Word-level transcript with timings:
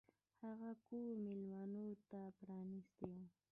هغه 0.43 0.69
کور 0.85 1.11
میلمنو 1.25 1.85
ته 2.09 2.19
پرانیستی 2.37 3.07
و. 3.19 3.23